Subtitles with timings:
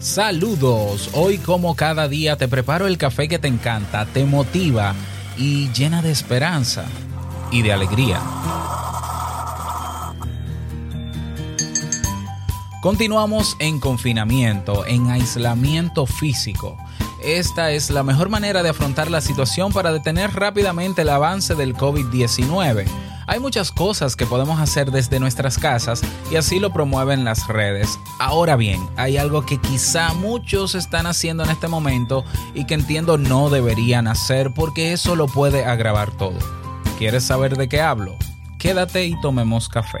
[0.00, 4.94] Saludos, hoy como cada día te preparo el café que te encanta, te motiva
[5.36, 6.86] y llena de esperanza
[7.52, 8.18] y de alegría.
[12.80, 16.78] Continuamos en confinamiento, en aislamiento físico.
[17.22, 21.76] Esta es la mejor manera de afrontar la situación para detener rápidamente el avance del
[21.76, 22.86] COVID-19
[23.30, 26.02] hay muchas cosas que podemos hacer desde nuestras casas
[26.32, 27.96] y así lo promueven las redes.
[28.18, 32.24] Ahora bien, hay algo que quizá muchos están haciendo en este momento
[32.54, 36.38] y que entiendo no deberían hacer porque eso lo puede agravar todo.
[36.98, 38.16] ¿Quieres saber de qué hablo?
[38.58, 40.00] Quédate y tomemos café.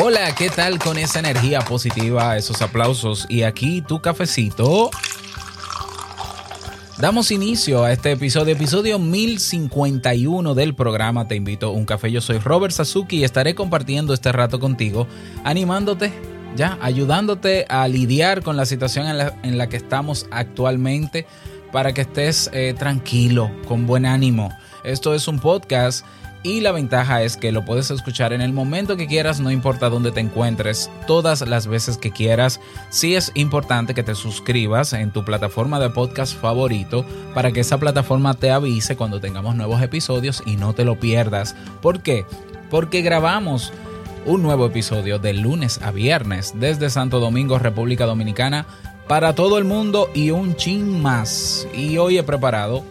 [0.00, 4.90] Hola, ¿qué tal con esa energía positiva, esos aplausos y aquí tu cafecito?
[6.98, 12.12] Damos inicio a este episodio, episodio 1051 del programa Te invito a un café.
[12.12, 15.08] Yo soy Robert Sasuki y estaré compartiendo este rato contigo,
[15.42, 16.12] animándote,
[16.54, 19.06] ya, ayudándote a lidiar con la situación
[19.42, 21.26] en la, que estamos actualmente
[21.72, 24.56] para que estés eh, tranquilo, con buen ánimo.
[24.84, 26.06] Esto es un podcast
[26.48, 29.90] y la ventaja es que lo puedes escuchar en el momento que quieras, no importa
[29.90, 32.58] dónde te encuentres, todas las veces que quieras.
[32.88, 37.04] Sí es importante que te suscribas en tu plataforma de podcast favorito
[37.34, 41.54] para que esa plataforma te avise cuando tengamos nuevos episodios y no te lo pierdas.
[41.82, 42.24] ¿Por qué?
[42.70, 43.70] Porque grabamos
[44.24, 48.64] un nuevo episodio de lunes a viernes desde Santo Domingo, República Dominicana,
[49.06, 51.68] para todo el mundo y un chin más.
[51.74, 52.84] Y hoy he preparado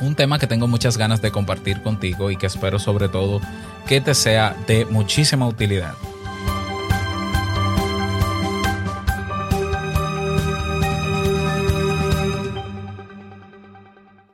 [0.00, 3.40] un tema que tengo muchas ganas de compartir contigo y que espero sobre todo
[3.86, 5.94] que te sea de muchísima utilidad.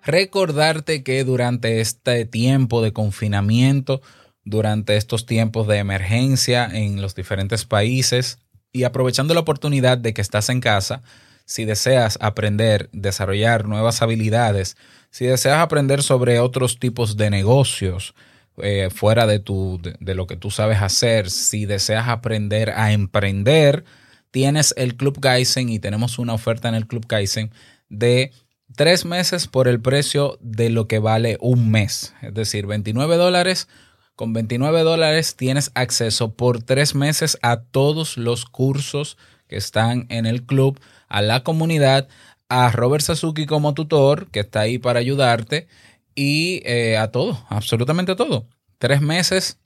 [0.06, 4.02] Recordarte que durante este tiempo de confinamiento,
[4.44, 8.38] durante estos tiempos de emergencia en los diferentes países
[8.72, 11.02] y aprovechando la oportunidad de que estás en casa,
[11.44, 14.76] si deseas aprender, desarrollar nuevas habilidades,
[15.16, 18.14] si deseas aprender sobre otros tipos de negocios
[18.58, 23.86] eh, fuera de, tu, de, lo que tú sabes hacer, si deseas aprender a emprender,
[24.30, 27.50] tienes el Club Kaizen y tenemos una oferta en el Club Kaizen
[27.88, 28.30] de
[28.74, 32.12] tres meses por el precio de lo que vale un mes.
[32.20, 33.68] Es decir, 29 dólares.
[34.16, 39.16] Con 29 dólares tienes acceso por tres meses a todos los cursos
[39.48, 40.78] que están en el club,
[41.08, 42.06] a la comunidad,
[42.48, 45.68] a Robert Sasuki como tutor, que está ahí para ayudarte,
[46.14, 48.48] y eh, a todo, absolutamente todo.
[48.78, 49.58] Tres meses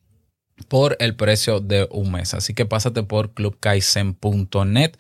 [0.68, 2.34] por el precio de un mes.
[2.34, 4.92] Así que pásate por clubkaisen.net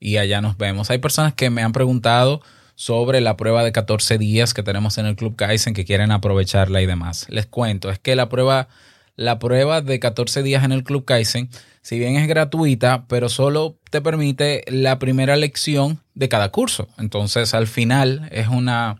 [0.00, 0.90] y allá nos vemos.
[0.90, 2.40] Hay personas que me han preguntado
[2.74, 6.80] sobre la prueba de 14 días que tenemos en el Club Kaizen que quieren aprovecharla
[6.82, 7.26] y demás.
[7.28, 8.68] Les cuento, es que la prueba,
[9.16, 11.50] la prueba de 14 días en el Club Kaizen
[11.82, 16.88] si bien es gratuita, pero solo te permite la primera lección de cada curso.
[16.96, 18.98] Entonces, al final es una...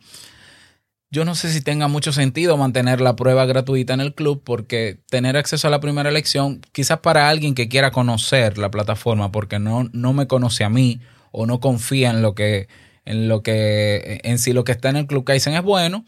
[1.09, 4.99] Yo no sé si tenga mucho sentido mantener la prueba gratuita en el club porque
[5.11, 9.59] tener acceso a la primera lección, quizás para alguien que quiera conocer la plataforma porque
[9.59, 11.01] no, no me conoce a mí
[11.31, 12.67] o no confía en lo que,
[13.05, 16.07] en lo que, en si lo que está en el Club Kaizen es bueno,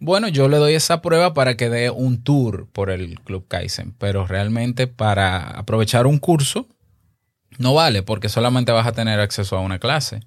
[0.00, 3.92] bueno, yo le doy esa prueba para que dé un tour por el Club Kaizen,
[3.98, 6.66] pero realmente para aprovechar un curso
[7.58, 10.20] no vale porque solamente vas a tener acceso a una clase.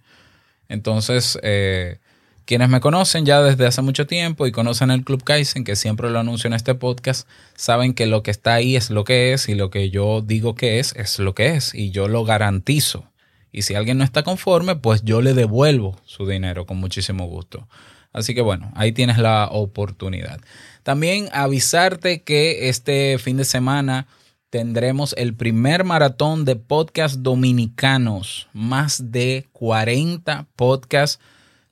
[0.69, 1.97] Entonces, eh,
[2.45, 6.11] quienes me conocen ya desde hace mucho tiempo y conocen el Club Kaizen, que siempre
[6.11, 9.49] lo anuncio en este podcast, saben que lo que está ahí es lo que es
[9.49, 13.09] y lo que yo digo que es es lo que es y yo lo garantizo.
[13.51, 17.67] Y si alguien no está conforme, pues yo le devuelvo su dinero con muchísimo gusto.
[18.13, 20.39] Así que bueno, ahí tienes la oportunidad.
[20.83, 24.07] También avisarte que este fin de semana
[24.49, 31.19] tendremos el primer maratón de podcast dominicanos, más de 40 podcasts,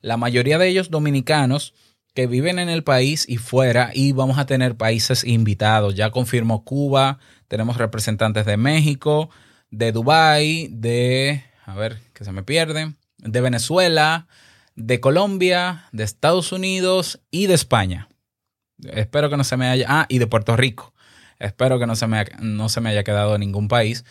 [0.00, 1.74] la mayoría de ellos dominicanos
[2.12, 5.94] que viven en el país y fuera y vamos a tener países invitados.
[5.94, 9.30] Ya confirmó Cuba, tenemos representantes de México,
[9.70, 14.26] de Dubái, de, a ver, que se me pierden, de Venezuela,
[14.74, 18.08] de Colombia, de Estados Unidos y de España.
[18.82, 20.92] Espero que no se me haya, ah, y de Puerto Rico.
[21.38, 24.04] Espero que no se me, no se me haya quedado en ningún país.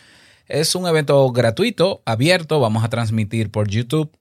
[0.46, 4.16] Es un evento gratuito, abierto, vamos a transmitir por YouTube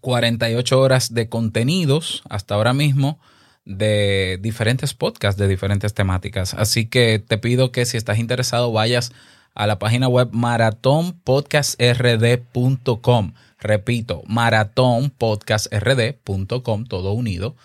[0.00, 3.18] 48 horas de contenidos hasta ahora mismo
[3.64, 6.54] de diferentes podcasts de diferentes temáticas.
[6.54, 9.12] Así que te pido que si estás interesado vayas
[9.54, 13.32] a la página web maratonpodcastrd.com.
[13.58, 17.56] Repito, maratonpodcastrd.com, todo unido,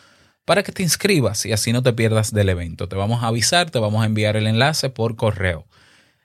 [0.45, 2.89] para que te inscribas y así no te pierdas del evento.
[2.89, 5.67] Te vamos a avisar, te vamos a enviar el enlace por correo.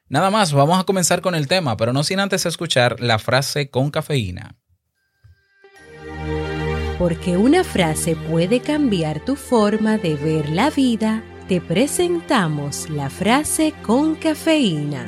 [0.08, 3.68] Nada más, vamos a comenzar con el tema, pero no sin antes escuchar la frase
[3.68, 4.56] con cafeína
[6.98, 13.72] porque una frase puede cambiar tu forma de ver la vida, te presentamos la frase
[13.82, 15.06] con cafeína.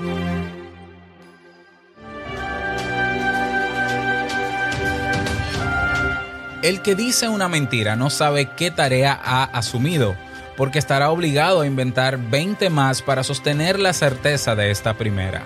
[6.63, 10.15] El que dice una mentira no sabe qué tarea ha asumido,
[10.59, 15.43] porque estará obligado a inventar 20 más para sostener la certeza de esta primera.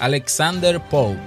[0.00, 1.20] Alexander Pope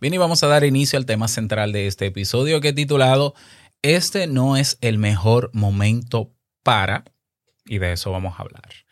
[0.00, 3.34] Bien, y vamos a dar inicio al tema central de este episodio que he titulado
[3.82, 6.32] Este no es el mejor momento
[6.62, 7.04] para,
[7.66, 8.87] y de eso vamos a hablar.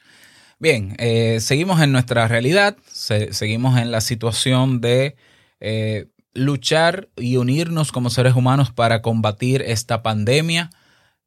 [0.58, 5.16] Bien, eh, seguimos en nuestra realidad, seguimos en la situación de
[5.60, 10.70] eh, luchar y unirnos como seres humanos para combatir esta pandemia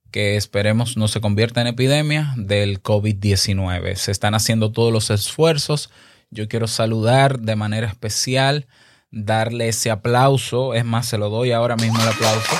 [0.10, 3.94] que esperemos no se convierta en epidemia del COVID-19.
[3.96, 5.92] Se están haciendo todos los esfuerzos.
[6.32, 8.66] Yo quiero saludar de manera especial
[9.12, 10.74] darle ese aplauso.
[10.74, 12.56] Es más, se lo doy ahora mismo el aplauso.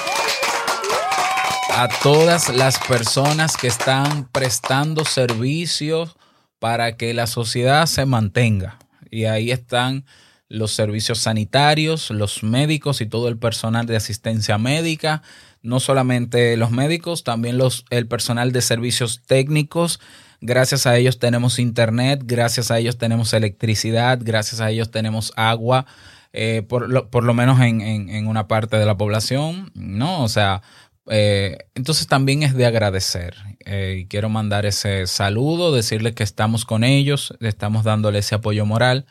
[1.72, 6.19] A todas las personas que están prestando servicios
[6.60, 8.78] para que la sociedad se mantenga.
[9.10, 10.06] Y ahí están
[10.50, 15.22] los servicios sanitarios, los médicos y todo el personal de asistencia médica.
[15.62, 17.60] No solamente los médicos, también
[17.90, 20.00] el personal de servicios técnicos.
[20.42, 25.86] Gracias a ellos tenemos internet, gracias a ellos tenemos electricidad, gracias a ellos tenemos agua.
[26.32, 30.24] Eh, por, lo, por, lo, menos en, una parte de la población, ¿no?
[30.24, 30.62] O sea,
[31.08, 33.36] eh, entonces también es de agradecer.
[33.66, 39.06] Eh, quiero mandar ese saludo, decirle que estamos con ellos, estamos dándole ese apoyo moral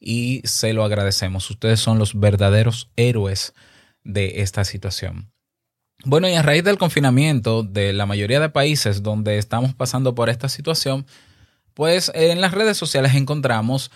[0.00, 1.48] y se lo agradecemos.
[1.50, 3.54] Ustedes son los verdaderos héroes
[4.02, 5.30] de esta situación.
[6.04, 10.28] Bueno, y a raíz del confinamiento de la mayoría de países donde estamos pasando por
[10.28, 11.06] esta situación,
[11.72, 13.90] pues en las redes sociales encontramos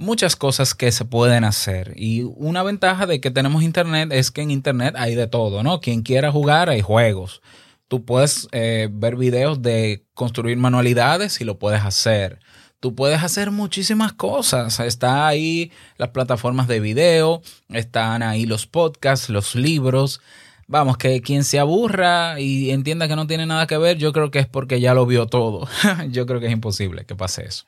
[0.00, 1.92] muchas cosas que se pueden hacer.
[1.94, 5.80] Y una ventaja de que tenemos internet es que en internet hay de todo, ¿no?
[5.80, 7.42] Quien quiera jugar, hay juegos.
[7.86, 12.40] Tú puedes eh, ver videos de construir manualidades y lo puedes hacer.
[12.80, 14.80] Tú puedes hacer muchísimas cosas.
[14.80, 20.22] Está ahí las plataformas de video, están ahí los podcasts, los libros.
[20.66, 24.30] Vamos, que quien se aburra y entienda que no tiene nada que ver, yo creo
[24.30, 25.68] que es porque ya lo vio todo.
[26.08, 27.64] yo creo que es imposible que pase eso.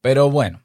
[0.00, 0.60] Pero bueno,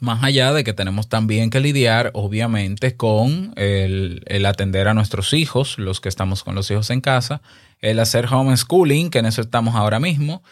[0.00, 5.78] más allá de que tenemos también que lidiar, obviamente, con el, atender a nuestros hijos,
[5.78, 7.42] los que estamos con los hijos en casa,
[7.80, 10.42] el hacer homeschooling, que en eso estamos ahora mismo.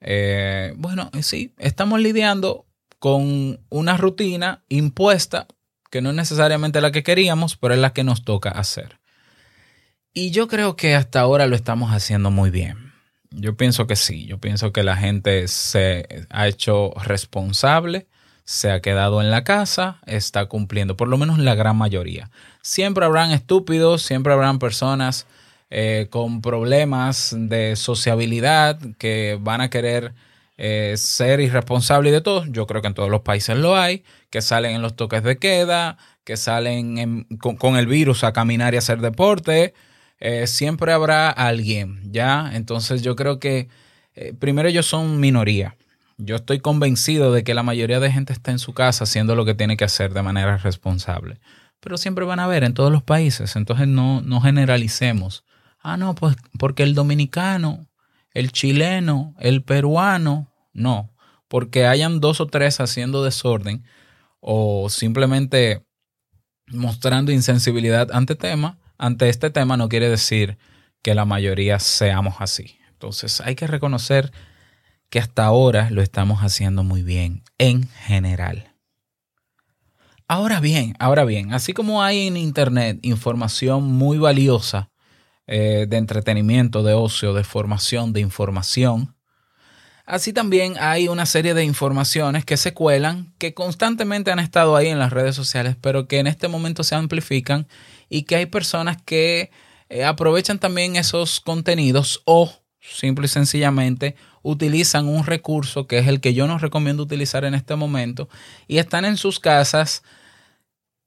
[0.00, 2.66] Eh, bueno, sí, estamos lidiando
[2.98, 5.46] con una rutina impuesta
[5.90, 8.98] que no es necesariamente la que queríamos, pero es la que nos toca hacer.
[10.14, 12.92] Y yo creo que hasta ahora lo estamos haciendo muy bien.
[13.30, 18.06] Yo pienso que sí, yo pienso que la gente se ha hecho responsable
[18.44, 22.30] se ha quedado en la casa, está cumpliendo, por lo menos la gran mayoría.
[22.60, 25.26] Siempre habrán estúpidos, siempre habrán personas
[25.70, 30.12] eh, con problemas de sociabilidad que van a querer
[30.58, 32.44] eh, ser irresponsables de todo.
[32.46, 35.38] Yo creo que en todos los países lo hay, que salen en los toques de
[35.38, 39.74] queda, que salen con, el virus a caminar y hacer deporte.
[40.20, 42.50] Eh, siempre habrá alguien, ¿ya?
[42.54, 43.68] Entonces yo creo que
[44.38, 45.74] primero ellos son minoría
[46.24, 49.44] yo estoy convencido de que la mayoría de gente está en su casa haciendo lo
[49.44, 51.40] que tiene que hacer de manera responsable.
[51.80, 53.56] Pero siempre van a ver en todos los países.
[53.56, 55.44] Entonces no, no generalicemos.
[55.80, 57.88] Ah, no, pues porque el dominicano,
[58.34, 61.12] el chileno, el peruano, no.
[61.48, 63.84] Porque hayan dos o tres haciendo desorden
[64.40, 65.84] o simplemente
[66.68, 70.58] mostrando insensibilidad ante tema, ante este tema no quiere decir
[71.02, 72.78] que la mayoría seamos así.
[72.92, 74.32] Entonces hay que reconocer
[75.12, 78.72] que hasta ahora lo estamos haciendo muy bien en general.
[80.26, 84.90] Ahora bien, ahora bien, así como hay en Internet información muy valiosa
[85.46, 89.14] eh, de entretenimiento, de ocio, de formación, de información,
[90.06, 94.88] así también hay una serie de informaciones que se cuelan, que constantemente han estado ahí
[94.88, 97.68] en las redes sociales, pero que en este momento se amplifican
[98.08, 99.50] y que hay personas que
[99.90, 102.50] eh, aprovechan también esos contenidos o
[102.80, 107.54] simple y sencillamente utilizan un recurso que es el que yo no recomiendo utilizar en
[107.54, 108.28] este momento
[108.66, 110.02] y están en sus casas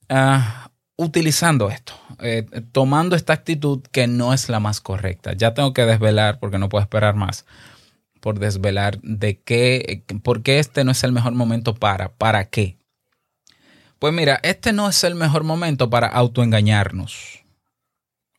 [0.10, 5.34] ah, utilizando esto, eh, tomando esta actitud que no es la más correcta.
[5.34, 7.46] Ya tengo que desvelar, porque no puedo esperar más,
[8.22, 12.78] por desvelar de qué, por qué este no es el mejor momento para, para qué.
[14.00, 17.44] Pues mira, este no es el mejor momento para autoengañarnos.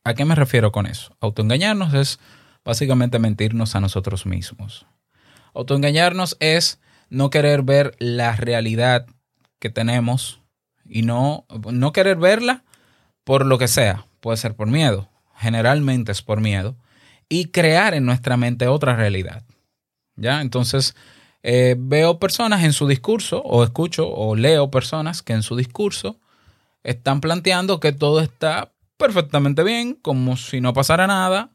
[0.03, 1.15] ¿A qué me refiero con eso?
[1.19, 2.19] Autoengañarnos es
[2.67, 4.85] básicamente mentirnos a nosotros mismos.
[5.53, 9.05] Autoengañarnos es no querer ver la realidad
[9.59, 10.41] que tenemos
[10.83, 12.65] y no, no querer verla
[13.23, 14.05] por lo que sea.
[14.19, 16.75] Puede ser por miedo, generalmente es por miedo,
[17.29, 19.43] y crear en nuestra mente otra realidad.
[20.17, 20.41] ¿Ya?
[20.41, 20.93] Entonces,
[21.43, 26.19] eh, veo personas en su discurso, o escucho o leo personas que en su discurso
[26.83, 31.53] están planteando que todo está perfectamente bien, como si no pasara nada,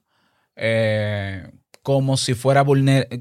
[0.57, 1.51] eh,
[1.83, 2.65] como, si fuera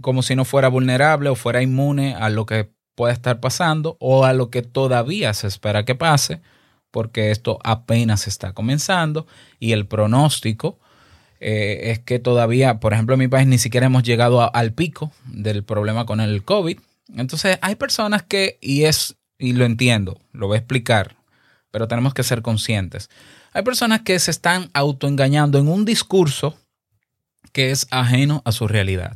[0.01, 4.25] como si no fuera vulnerable o fuera inmune a lo que puede estar pasando o
[4.25, 6.41] a lo que todavía se espera que pase,
[6.91, 9.25] porque esto apenas está comenzando
[9.59, 10.79] y el pronóstico
[11.39, 15.11] eh, es que todavía, por ejemplo, en mi país ni siquiera hemos llegado al pico
[15.25, 16.79] del problema con el COVID.
[17.15, 21.15] Entonces hay personas que, y es, y lo entiendo, lo voy a explicar,
[21.71, 23.09] pero tenemos que ser conscientes.
[23.53, 26.55] Hay personas que se están autoengañando en un discurso
[27.51, 29.15] que es ajeno a su realidad.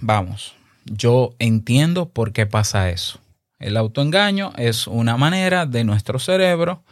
[0.00, 3.20] Vamos, yo entiendo por qué pasa eso.
[3.58, 6.82] El autoengaño es una manera de nuestro cerebro,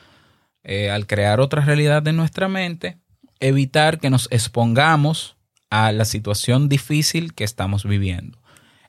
[0.62, 2.99] eh, al crear otra realidad en nuestra mente,
[3.40, 5.37] evitar que nos expongamos
[5.71, 8.38] a la situación difícil que estamos viviendo.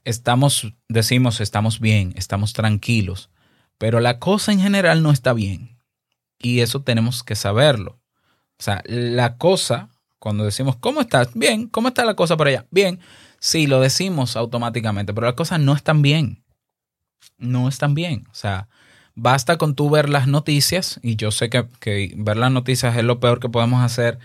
[0.03, 3.29] Estamos, decimos, estamos bien, estamos tranquilos,
[3.77, 5.79] pero la cosa en general no está bien.
[6.39, 7.99] Y eso tenemos que saberlo.
[8.59, 9.89] O sea, la cosa,
[10.21, 11.33] cuando decimos, ¿cómo estás?
[11.33, 12.67] Bien, ¿cómo está la cosa por allá?
[12.69, 12.99] Bien,
[13.39, 16.43] sí, lo decimos automáticamente, pero las cosas no están bien.
[17.39, 18.27] No están bien.
[18.29, 18.67] O sea,
[19.15, 23.03] basta con tú ver las noticias, y yo sé que, que ver las noticias es
[23.03, 24.19] lo peor que podemos hacer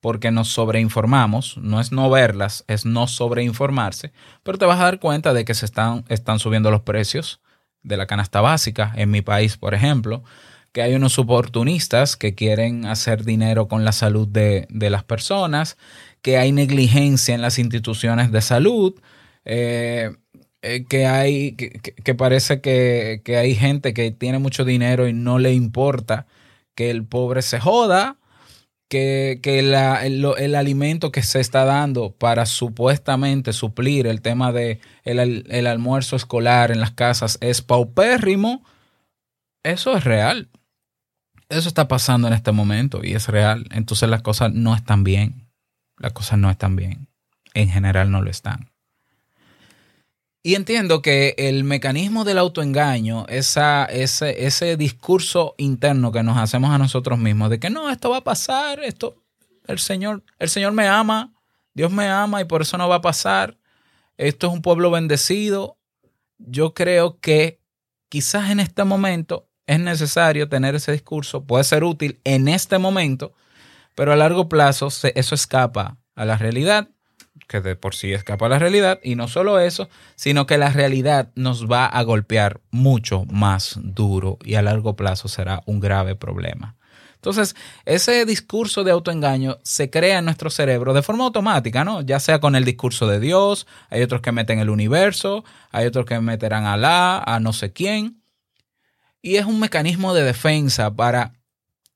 [0.00, 4.10] porque nos sobreinformamos, no es no verlas, es no sobreinformarse,
[4.42, 7.42] pero te vas a dar cuenta de que se están, están subiendo los precios
[7.82, 10.24] de la canasta básica en mi país, por ejemplo,
[10.72, 15.76] que hay unos oportunistas que quieren hacer dinero con la salud de, las personas,
[16.22, 18.94] que hay negligencia en las instituciones de salud,
[19.44, 20.12] eh,
[20.62, 25.38] eh, que hay, que, parece que, que, hay gente que tiene mucho dinero y no
[25.38, 26.26] le importa
[26.74, 28.18] que el pobre se joda,
[28.92, 36.16] que, el, alimento que se está dando para supuestamente suplir el tema de el almuerzo
[36.16, 38.62] escolar en las casas es paupérrimo,
[39.62, 40.50] eso es real.
[41.52, 43.66] Eso está pasando en este momento y es real.
[43.72, 45.48] Entonces las cosas no están bien.
[45.98, 47.08] Las cosas no están bien.
[47.52, 48.70] En general no lo están.
[50.42, 56.70] Y entiendo que el mecanismo del autoengaño, esa, ese, ese discurso interno que nos hacemos
[56.70, 59.22] a nosotros mismos de que no, esto va a pasar, esto,
[59.68, 61.32] el Señor, el Señor me ama,
[61.74, 63.56] Dios me ama y por eso no va a pasar.
[64.16, 65.78] Esto es un pueblo bendecido.
[66.38, 67.60] Yo creo que
[68.08, 73.32] quizás en este momento es necesario tener ese discurso, puede ser útil en este momento,
[73.94, 76.88] pero a largo plazo eso escapa a la realidad,
[77.48, 80.70] que de por sí escapa a la realidad, y no solo eso, sino que la
[80.70, 86.16] realidad nos va a golpear mucho más duro y a largo plazo será un grave
[86.16, 86.76] problema.
[87.14, 92.00] Entonces, ese discurso de autoengaño se crea en nuestro cerebro de forma automática, ¿no?
[92.00, 96.04] Ya sea con el discurso de Dios, hay otros que meten el universo, hay otros
[96.04, 98.21] que meterán a la, a no sé quién,
[99.22, 101.32] y es un mecanismo de defensa para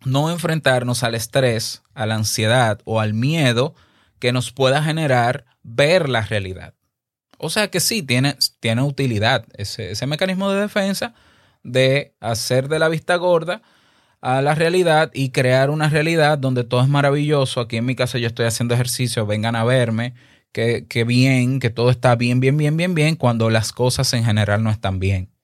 [0.05, 3.75] no enfrentarnos al estrés, a la ansiedad o al miedo
[4.21, 6.75] que nos pueda generar ver la realidad.
[7.39, 11.15] O sea que sí, tiene, tiene utilidad ese, ese mecanismo de defensa
[11.63, 13.61] de hacer de la vista gorda
[14.21, 17.61] a la realidad y crear una realidad donde todo es maravilloso.
[17.61, 20.15] Aquí en mi casa yo estoy haciendo ejercicio, vengan a verme,
[20.53, 24.25] que, que bien, que todo está bien, bien, bien, bien, bien, cuando las cosas en
[24.25, 25.36] general no están bien.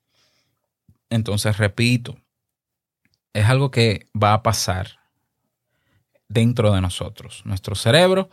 [1.13, 2.17] Entonces, repito,
[3.35, 4.99] es algo que va a pasar.
[6.33, 7.43] dentro de nosotros.
[7.45, 8.31] Nuestro cerebro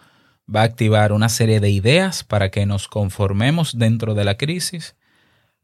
[0.53, 4.95] va a activar una serie de ideas para que nos conformemos dentro de la crisis,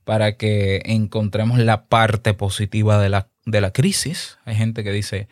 [0.04, 4.38] para que encontremos la parte positiva de la, de la crisis.
[4.46, 5.28] Hay gente que dice,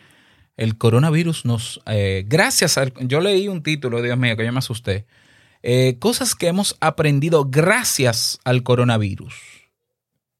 [0.57, 1.81] el coronavirus nos...
[1.85, 2.85] Eh, gracias a...
[3.01, 5.05] Yo leí un título, Dios mío, que yo me asusté.
[5.61, 9.33] Eh, cosas que hemos aprendido gracias al coronavirus.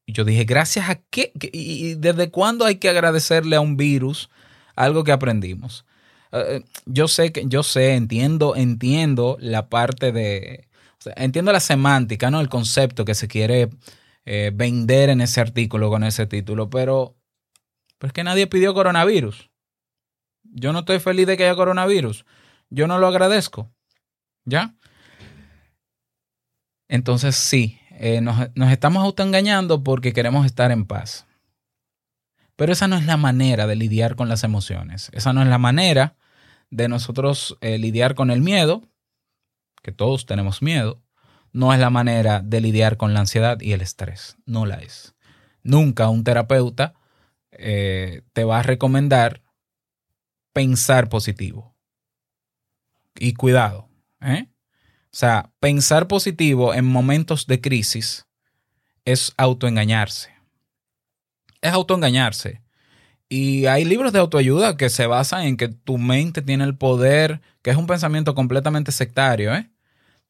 [0.06, 1.32] Y yo dije, ¿gracias a qué?
[1.52, 4.30] ¿Y desde cuándo hay que agradecerle a un virus
[4.76, 5.84] algo que aprendimos?
[6.32, 10.68] Eh, yo sé que, yo sé, entiendo, entiendo la parte de.
[11.16, 12.40] entiendo la semántica, ¿no?
[12.40, 13.70] El concepto que se quiere
[14.26, 17.14] vender en ese artículo con ese título, pero,
[17.98, 19.50] pero es que nadie pidió coronavirus.
[20.44, 22.24] Yo no estoy feliz de que haya coronavirus.
[22.70, 23.70] Yo no lo agradezco.
[24.44, 24.74] ¿Ya?
[26.88, 31.26] Entonces sí, eh, nos, estamos autoengañando porque queremos estar en paz.
[32.56, 35.10] Pero esa no es la manera de lidiar con las emociones.
[35.12, 36.16] Esa no es la manera
[36.70, 38.82] de nosotros eh, lidiar con el miedo,
[39.82, 41.02] que todos tenemos miedo.
[41.52, 44.36] No es la manera de lidiar con la ansiedad y el estrés.
[44.44, 45.14] No la es.
[45.62, 46.94] Nunca un terapeuta
[47.52, 49.42] eh, te va a recomendar
[50.52, 51.74] pensar positivo.
[53.16, 53.88] Y cuidado,
[54.20, 54.48] ¿eh?
[55.14, 58.26] O sea, pensar positivo en momentos de crisis
[59.04, 60.30] es autoengañarse.
[61.60, 62.62] Es autoengañarse.
[63.28, 67.40] Y hay libros de autoayuda que se basan en que tu mente tiene el poder,
[67.62, 69.70] que es un pensamiento completamente sectario, ¿eh?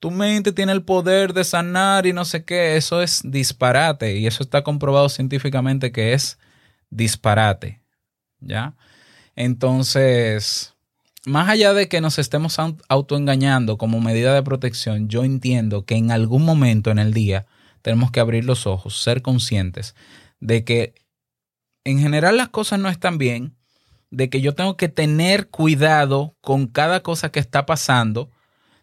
[0.00, 2.76] Tu mente tiene el poder de sanar y no sé qué.
[2.76, 4.18] Eso es disparate.
[4.18, 6.38] Y eso está comprobado científicamente que es
[6.90, 7.80] disparate.
[8.38, 8.76] ¿Ya?
[9.34, 10.73] Entonces,
[11.26, 12.56] más allá de que nos estemos
[12.88, 17.46] autoengañando como medida de protección, yo entiendo que en algún momento en el día
[17.82, 19.94] tenemos que abrir los ojos, ser conscientes
[20.40, 20.94] de que
[21.84, 23.56] en general las cosas no están bien,
[24.10, 28.30] de que yo tengo que tener cuidado con cada cosa que está pasando,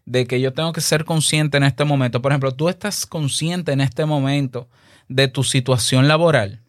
[0.05, 2.21] de que yo tengo que ser consciente en este momento.
[2.21, 4.69] Por ejemplo, tú estás consciente en este momento
[5.08, 6.63] de tu situación laboral.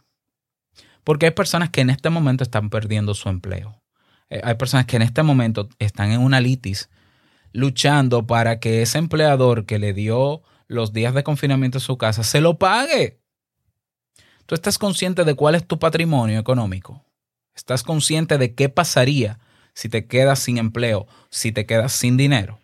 [1.05, 3.82] Porque hay personas que en este momento están perdiendo su empleo.
[4.33, 6.89] Eh, hay personas que en este momento están en una litis
[7.53, 12.25] luchando para que ese empleador que le dio los días de confinamiento en su casa
[12.25, 13.21] se lo pague.
[14.47, 17.05] Tú estás consciente de cuál es tu patrimonio económico.
[17.55, 19.39] Estás consciente de qué pasaría
[19.75, 22.59] si te quedas sin empleo, si te quedas sin dinero.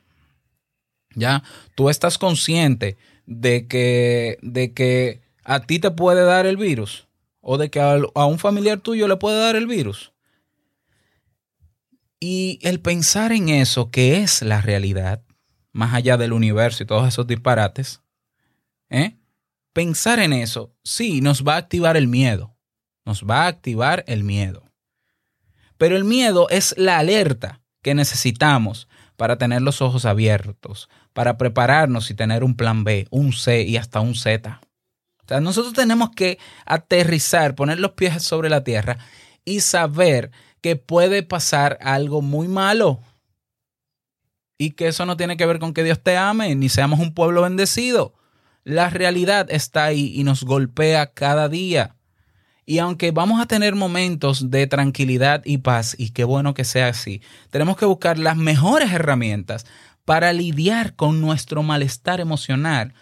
[1.15, 1.43] ¿Ya?
[1.75, 7.09] Tú estás consciente de que, de que a ti te puede dar el virus
[7.43, 10.13] o de que a, un familiar tuyo le puede dar el virus.
[12.21, 15.23] Y el pensar en eso, que es la realidad,
[15.73, 18.03] más allá del universo y todos esos disparates,
[18.91, 19.17] ¿eh?
[19.73, 22.57] pensar en eso, sí, nos va a activar el miedo.
[23.05, 24.65] Nos va a activar el miedo.
[25.77, 32.11] Pero el miedo es la alerta que necesitamos para tener los ojos abiertos, para prepararnos
[32.11, 34.61] y tener un plan B, un C y hasta un Z
[35.41, 38.99] nosotros tenemos que aterrizar, poner los pies sobre la tierra
[39.45, 43.01] y saber que puede pasar algo muy malo.
[44.59, 47.15] Y que eso no tiene que ver con que Dios te ame, ni seamos un
[47.15, 48.15] pueblo bendecido.
[48.65, 51.97] La realidad está ahí y nos golpea cada día.
[52.67, 56.89] Y aunque vamos a tener momentos de tranquilidad y paz, y qué bueno que sea
[56.89, 59.65] así, tenemos que buscar las mejores herramientas
[60.05, 62.95] para lidiar con nuestro malestar emocional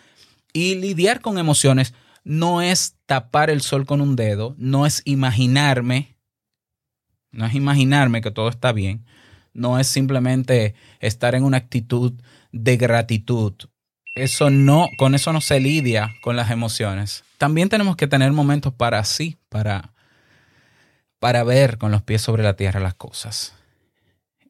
[0.53, 6.15] y lidiar con emociones no es tapar el sol con un dedo, no es imaginarme,
[7.37, 9.05] no es imaginarme que todo está bien,
[9.53, 12.14] no es simplemente estar en una actitud
[12.53, 13.53] de gratitud.
[14.14, 17.25] Eso no, con eso no se lidia con las emociones.
[17.38, 19.92] También tenemos que tener momentos para sí, para,
[21.18, 23.55] para ver con los pies sobre la tierra las cosas.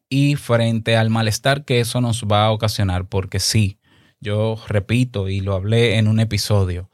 [0.09, 3.77] Y frente al malestar que eso nos va a ocasionar, porque sí,
[4.21, 6.89] yo repito y lo hablé en un episodio,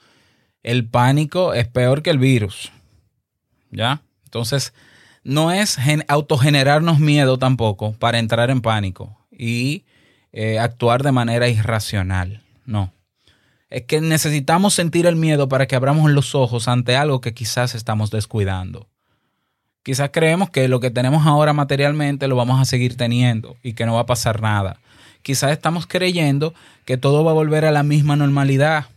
[0.63, 2.71] el pánico es peor que el virus.
[3.69, 4.01] ¿Ya?
[4.25, 4.73] Entonces,
[5.23, 9.86] no es autogenerarnos miedo tampoco para entrar en pánico y
[10.31, 12.41] eh, actuar de manera irracional.
[12.65, 12.93] No.
[13.69, 17.73] Es que necesitamos sentir el miedo para que abramos los ojos ante algo que quizás
[17.73, 18.88] estamos descuidando.
[19.81, 23.86] Quizás creemos que lo que tenemos ahora materialmente lo vamos a seguir teniendo y que
[23.86, 24.79] no va a pasar nada.
[25.23, 26.53] Quizás estamos creyendo
[26.86, 28.88] que todo va a volver a la misma normalidad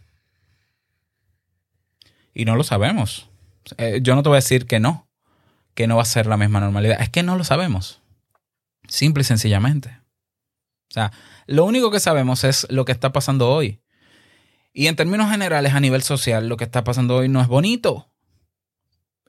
[2.34, 3.28] y no lo sabemos.
[3.78, 5.06] Eh, yo no te voy a decir que no,
[5.76, 7.00] que no va a ser la misma normalidad.
[7.00, 8.00] Es que no lo sabemos.
[8.88, 10.00] Simple y sencillamente.
[10.90, 11.12] O sea,
[11.46, 13.80] lo único que sabemos es lo que está pasando hoy.
[14.72, 18.10] Y en términos generales, a nivel social, lo que está pasando hoy no es bonito.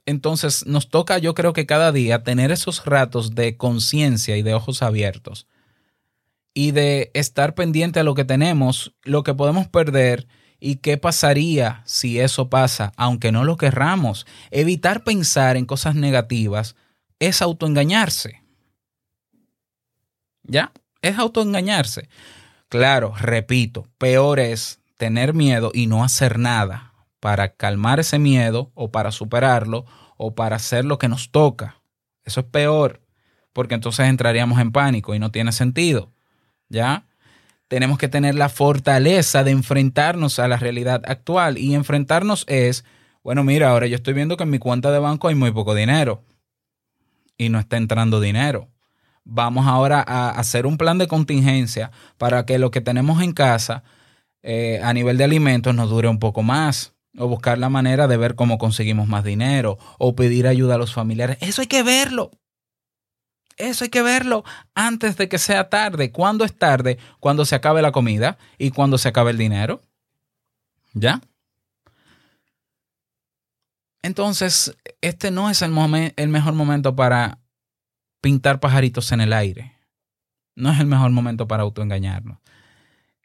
[0.05, 4.53] entonces nos toca, yo creo que cada día, tener esos ratos de conciencia y de
[4.53, 5.47] ojos abiertos
[6.53, 10.27] y de estar pendiente a lo que tenemos, lo que podemos perder
[10.59, 14.25] y qué pasaría si eso pasa, aunque no lo querramos.
[14.51, 16.75] Evitar pensar en cosas negativas
[17.19, 18.41] es autoengañarse.
[20.43, 20.71] ¿Ya?
[21.01, 22.09] Es autoengañarse.
[22.69, 28.91] Claro, repito, peor es tener miedo y no hacer nada para calmar ese miedo o
[28.91, 29.85] para superarlo
[30.17, 31.81] o para hacer lo que nos toca.
[32.23, 33.01] Eso es peor,
[33.53, 36.11] porque entonces entraríamos en pánico y no tiene sentido.
[36.69, 37.05] ¿Ya?
[37.67, 42.85] Tenemos que tener la fortaleza de enfrentarnos a la realidad actual y enfrentarnos es,
[43.23, 45.75] bueno, mira, ahora yo estoy viendo que en mi cuenta de banco hay muy poco
[45.75, 46.23] dinero
[47.37, 48.69] y no está entrando dinero.
[49.23, 53.83] Vamos ahora a hacer un plan de contingencia para que lo que tenemos en casa
[54.41, 58.17] eh, a nivel de alimentos nos dure un poco más o buscar la manera de
[58.17, 61.37] ver cómo conseguimos más dinero, o pedir ayuda a los familiares.
[61.41, 62.31] Eso hay que verlo.
[63.57, 64.43] Eso hay que verlo
[64.75, 66.11] antes de que sea tarde.
[66.11, 66.99] ¿Cuándo es tarde?
[67.19, 69.81] Cuando se acabe la comida y cuando se acabe el dinero.
[70.93, 71.21] ¿Ya?
[74.03, 77.39] Entonces, este no es el, mejor momento para
[78.21, 79.73] pintar pajaritos en el aire.
[80.55, 82.37] No es el mejor momento para autoengañarnos.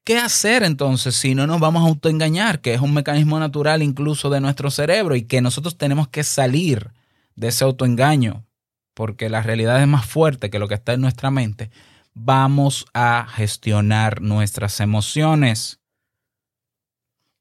[0.05, 2.61] ¿Qué hacer entonces si no nos vamos a autoengañar?
[2.61, 6.90] Que es un mecanismo natural incluso de nuestro cerebro y que nosotros tenemos que salir
[7.37, 8.45] de ese autoengaño
[8.94, 11.70] porque la realidad es más fuerte que lo que está en nuestra mente.
[12.14, 15.81] Vamos a gestionar nuestras emociones.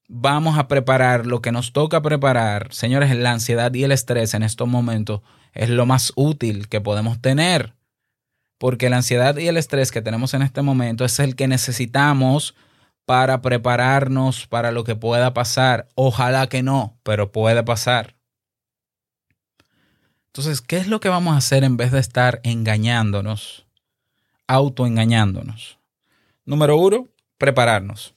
[0.08, 2.74] Vamos a preparar lo que nos toca preparar.
[2.74, 5.22] Señores, la ansiedad y el estrés en estos momentos
[5.54, 7.76] es lo más útil que podemos tener
[8.62, 12.54] porque la ansiedad y el estrés que tenemos en este momento es el que necesitamos
[13.08, 15.88] para prepararnos para lo que pueda pasar.
[15.96, 18.21] Ojalá que no, pero puede pasar.
[20.34, 23.68] Entonces, ¿qué es lo que vamos a hacer en vez de estar engañándonos,
[24.48, 25.78] autoengañándonos?
[26.46, 28.16] Número uno, prepararnos.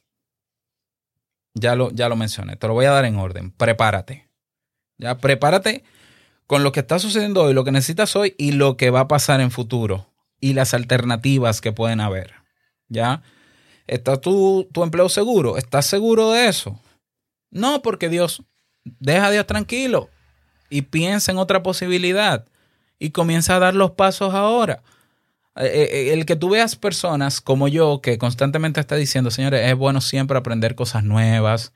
[1.55, 3.51] Ya lo, ya lo mencioné, te lo voy a dar en orden.
[3.51, 4.29] Prepárate.
[4.97, 5.83] Ya, prepárate
[6.47, 9.09] con lo que está sucediendo hoy, lo que necesitas hoy y lo que va a
[9.09, 12.35] pasar en futuro y las alternativas que pueden haber.
[12.89, 13.23] ¿Ya?
[13.89, 15.57] ¿Está tu, tu empleo seguro?
[15.57, 16.81] ¿Estás seguro de eso?
[17.51, 18.45] No, porque Dios,
[18.85, 20.11] deja a Dios tranquilo
[20.75, 22.47] y piensa en otra posibilidad
[22.99, 24.83] y comienza a dar los pasos ahora.
[25.55, 29.71] Eh, eh, eh, el que tú veas personas como yo que constantemente está diciendo, señores,
[29.71, 31.73] es bueno siempre aprender cosas nuevas.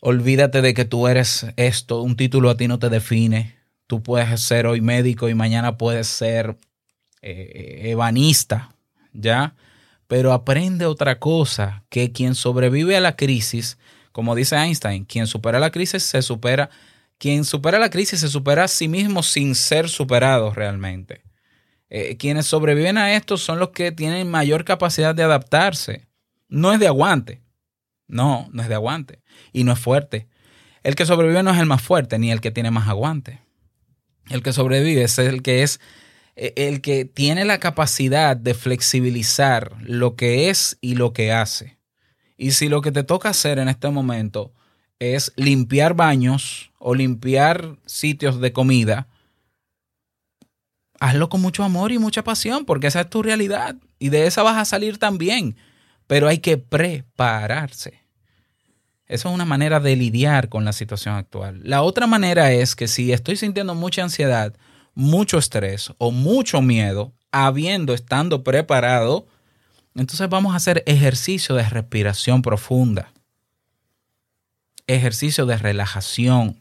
[0.00, 3.56] Olvídate de que tú eres esto, un título a ti no te define.
[3.86, 6.56] Tú puedes ser hoy médico y mañana puedes ser
[7.20, 8.70] eh, ebanista,
[9.12, 9.54] ¿ya?
[10.06, 13.76] Pero aprende otra cosa, que quien sobrevive a la crisis,
[14.12, 16.70] como dice Einstein, quien supera la crisis se supera,
[17.18, 21.22] quien supera la crisis se supera a sí mismo sin ser superado realmente.
[21.88, 26.08] Eh, quienes sobreviven a esto son los que tienen mayor capacidad de adaptarse.
[26.48, 27.42] No es de aguante.
[28.08, 29.22] No, no es de aguante.
[29.52, 30.28] Y no es fuerte.
[30.82, 33.40] El que sobrevive no es el más fuerte, ni el que tiene más aguante.
[34.28, 35.80] El que sobrevive es el que es
[36.36, 41.78] e, el que tiene la capacidad de flexibilizar lo que es y lo que hace.
[42.36, 44.52] Y si lo que te toca hacer en este momento
[44.98, 49.08] es limpiar baños o limpiar sitios de comida,
[51.00, 54.42] hazlo con mucho amor y mucha pasión, porque esa es tu realidad y de esa
[54.42, 55.56] vas a salir también.
[56.06, 58.06] Pero hay que prepararse.
[59.06, 61.60] Eso es una manera de lidiar con la situación actual.
[61.62, 64.54] La otra manera es que si estoy sintiendo mucha ansiedad,
[64.94, 69.26] mucho estrés o mucho miedo, habiendo, estando preparado,
[69.94, 73.12] entonces vamos a hacer ejercicio de respiración profunda,
[74.86, 76.56] ejercicio de relajación,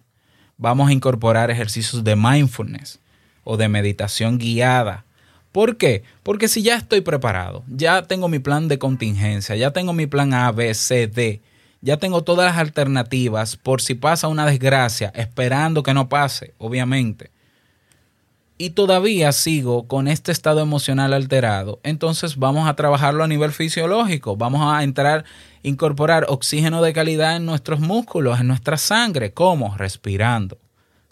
[0.58, 3.00] vamos a incorporar ejercicios de mindfulness
[3.44, 5.06] o de meditación guiada.
[5.52, 6.04] ¿Por qué?
[6.24, 10.34] Porque si ya estoy preparado, ya tengo mi plan de contingencia, ya tengo mi plan
[10.34, 11.42] A, B, C, D,
[11.82, 17.35] ya tengo todas las alternativas por si pasa una desgracia, esperando que no pase, obviamente
[18.58, 24.38] y todavía sigo con este estado emocional alterado, entonces vamos a trabajarlo a nivel fisiológico,
[24.38, 25.26] vamos a entrar,
[25.62, 29.34] incorporar oxígeno de calidad en nuestros músculos, en nuestra sangre.
[29.34, 29.76] ¿Cómo?
[29.78, 30.58] Respirando,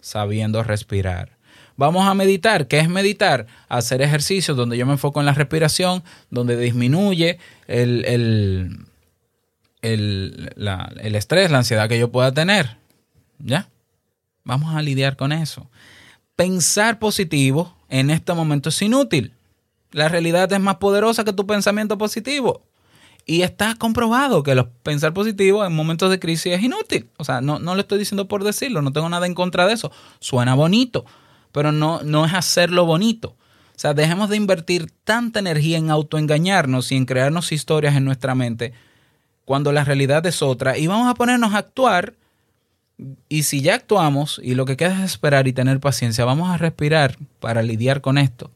[0.00, 1.36] sabiendo respirar.
[1.76, 2.68] Vamos a meditar.
[2.68, 3.46] ¿Qué es meditar?
[3.68, 8.86] Hacer ejercicios donde yo me enfoco en la respiración, donde disminuye el, el,
[9.82, 12.76] el estrés, la ansiedad que yo pueda tener.
[13.40, 13.68] ¿Ya?
[14.44, 15.68] Vamos a lidiar con eso
[16.36, 19.34] pensar positivo en este momento es inútil.
[19.90, 22.62] La realidad es más poderosa que tu pensamiento positivo.
[23.26, 27.08] Y está comprobado que los pensar positivo en momentos de crisis es inútil.
[27.16, 29.72] O sea, no, no lo estoy diciendo por decirlo, no tengo nada en contra de
[29.72, 29.90] eso.
[30.20, 31.06] Suena bonito,
[31.52, 33.36] pero no, no es hacerlo bonito.
[33.74, 38.34] O sea, dejemos de invertir tanta energía en autoengañarnos y en crearnos historias en nuestra
[38.34, 38.72] mente
[39.44, 42.14] cuando la realidad es otra y vamos a ponernos a actuar.
[43.28, 46.58] Y si ya actuamos y lo que queda es esperar y tener paciencia, vamos a
[46.58, 48.50] respirar para lidiar con esto.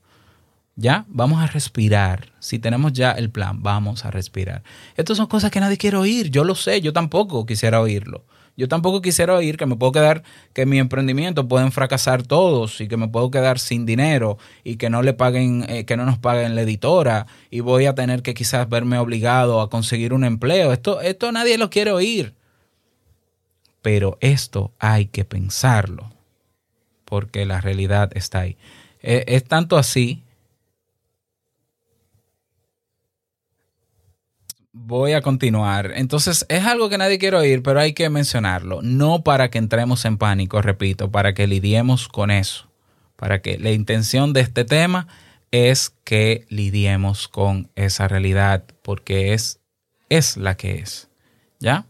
[0.77, 1.07] ¿Ya?
[1.09, 2.33] Vamos a respirar.
[2.39, 4.63] Si tenemos ya el plan, vamos a respirar.
[4.97, 6.31] Estas son cosas que nadie quiere oír.
[6.31, 8.25] Yo lo sé, yo tampoco quisiera oírlo.
[8.57, 10.23] Yo tampoco quisiera oír que me puedo quedar,
[10.53, 14.91] que mi emprendimiento pueden fracasar todos y que me puedo quedar sin dinero y que
[14.91, 18.35] no le paguen, eh, que no nos paguen la editora y voy a tener que
[18.35, 20.73] quizás verme obligado a conseguir un empleo.
[20.73, 22.35] Esto, esto nadie lo quiere oír.
[23.83, 26.13] Pero esto hay que pensarlo
[27.05, 28.57] porque la realidad está ahí.
[29.01, 30.25] Eh, es tanto así
[34.81, 35.93] Voy a continuar.
[35.97, 38.81] Entonces, es algo que nadie quiere oír, pero hay que mencionarlo.
[38.81, 42.71] No para que entremos en pánico, repito, para que lidiemos con eso.
[43.17, 45.09] Para que la intención de este tema
[45.51, 49.61] es que lidiemos con esa realidad, porque es,
[50.11, 51.09] es la que es.
[51.59, 51.87] ¿Ya?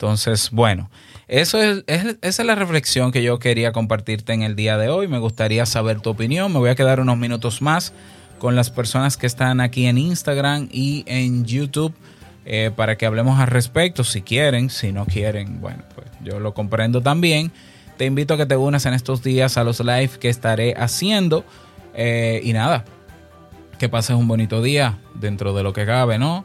[0.00, 0.90] Entonces, bueno,
[1.26, 5.08] eso es, esa es la reflexión que yo quería compartirte en el día de hoy.
[5.08, 6.52] Me gustaría saber tu opinión.
[6.52, 7.92] Me voy a quedar unos minutos más
[8.38, 11.92] con las personas que están aquí en Instagram y en YouTube
[12.46, 16.54] eh, para que hablemos al respecto, si quieren, si no quieren, bueno, pues yo lo
[16.54, 17.50] comprendo también.
[17.96, 21.44] Te invito a que te unas en estos días a los live que estaré haciendo.
[21.94, 22.84] Eh, y nada,
[23.80, 26.44] que pases un bonito día dentro de lo que cabe, ¿no?